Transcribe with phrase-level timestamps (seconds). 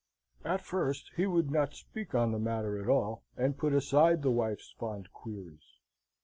[0.43, 4.31] At first he would not speak on the matter at all, and put aside the
[4.31, 5.77] wife's fond queries.